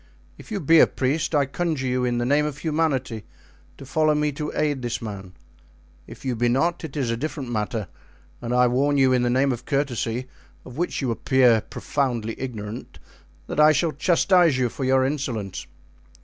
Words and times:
If 0.35 0.51
you 0.51 0.59
be 0.59 0.79
a 0.79 0.87
priest, 0.87 1.35
I 1.35 1.45
conjure 1.45 1.85
you 1.85 2.05
in 2.05 2.17
the 2.17 2.25
name 2.25 2.43
of 2.47 2.57
humanity 2.57 3.23
to 3.77 3.85
follow 3.85 4.15
me 4.15 4.31
to 4.31 4.51
aid 4.55 4.81
this 4.81 4.99
man; 4.99 5.33
if 6.07 6.25
you 6.25 6.35
be 6.35 6.49
not, 6.49 6.83
it 6.83 6.97
is 6.97 7.11
a 7.11 7.15
different 7.15 7.51
matter, 7.51 7.87
and 8.41 8.51
I 8.51 8.65
warn 8.65 8.97
you 8.97 9.13
in 9.13 9.21
the 9.21 9.29
name 9.29 9.51
of 9.51 9.65
courtesy, 9.67 10.25
of 10.65 10.75
which 10.75 11.03
you 11.03 11.11
appear 11.11 11.61
profoundly 11.61 12.33
ignorant, 12.39 12.97
that 13.45 13.59
I 13.59 13.73
shall 13.73 13.91
chastise 13.91 14.57
you 14.57 14.69
for 14.69 14.85
your 14.85 15.05
insolence." 15.05 15.67